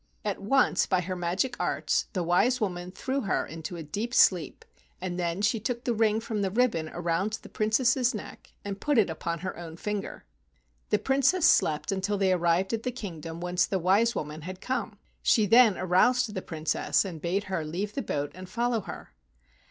[0.25, 4.65] At once, by her magic arts, the wise woman threw her into a deep sleep
[4.99, 5.11] and
[5.45, 9.11] she then took the ring from the ribbon around the Princess' neck and put it
[9.11, 10.25] upon her own finger.
[10.89, 14.97] The Princess slept until they arrived at the kingdom whence the wise woman had come.
[15.21, 19.13] She then aroused the Princess and bade her leave the boat and follow her.